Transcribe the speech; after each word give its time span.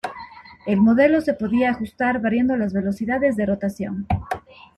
El 0.65 0.81
modelo 0.81 1.21
se 1.21 1.35
podía 1.35 1.69
ajustar 1.69 2.19
variando 2.23 2.57
las 2.57 2.73
velocidades 2.73 3.35
de 3.35 3.45
rotación. 3.45 4.07